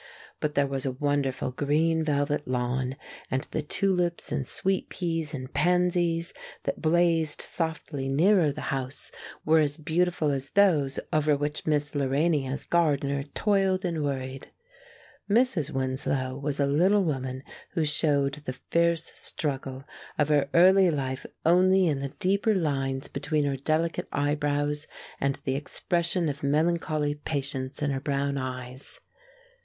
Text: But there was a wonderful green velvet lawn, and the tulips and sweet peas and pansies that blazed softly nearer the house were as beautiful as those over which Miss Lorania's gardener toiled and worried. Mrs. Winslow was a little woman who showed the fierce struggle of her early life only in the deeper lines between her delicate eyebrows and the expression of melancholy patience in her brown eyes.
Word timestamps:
But 0.39 0.55
there 0.55 0.65
was 0.65 0.83
a 0.87 0.91
wonderful 0.93 1.51
green 1.51 2.03
velvet 2.03 2.47
lawn, 2.47 2.95
and 3.29 3.43
the 3.51 3.61
tulips 3.61 4.31
and 4.31 4.47
sweet 4.47 4.89
peas 4.89 5.31
and 5.31 5.53
pansies 5.53 6.33
that 6.63 6.81
blazed 6.81 7.39
softly 7.39 8.09
nearer 8.09 8.51
the 8.51 8.61
house 8.73 9.11
were 9.45 9.59
as 9.59 9.77
beautiful 9.77 10.31
as 10.31 10.49
those 10.49 10.99
over 11.13 11.37
which 11.37 11.67
Miss 11.67 11.91
Lorania's 11.93 12.65
gardener 12.65 13.21
toiled 13.21 13.85
and 13.85 14.03
worried. 14.03 14.49
Mrs. 15.29 15.69
Winslow 15.69 16.35
was 16.35 16.59
a 16.59 16.65
little 16.65 17.03
woman 17.03 17.43
who 17.73 17.85
showed 17.85 18.33
the 18.45 18.53
fierce 18.53 19.11
struggle 19.13 19.83
of 20.17 20.29
her 20.29 20.49
early 20.55 20.89
life 20.89 21.27
only 21.45 21.85
in 21.85 21.99
the 21.99 22.09
deeper 22.09 22.55
lines 22.55 23.07
between 23.07 23.43
her 23.43 23.55
delicate 23.55 24.07
eyebrows 24.11 24.87
and 25.19 25.35
the 25.45 25.53
expression 25.55 26.27
of 26.27 26.41
melancholy 26.41 27.13
patience 27.13 27.83
in 27.83 27.91
her 27.91 27.99
brown 28.01 28.39
eyes. 28.39 28.99